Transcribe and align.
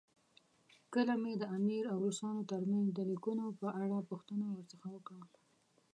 کله 0.93 1.13
مې 1.21 1.33
د 1.37 1.43
امیر 1.57 1.83
او 1.91 1.97
روسانو 2.05 2.47
ترمنځ 2.51 2.87
د 2.93 2.99
لیکونو 3.11 3.45
په 3.59 3.67
اړه 3.81 3.97
پوښتنه 4.09 4.45
ورڅخه 4.49 4.87
وکړه. 4.93 5.21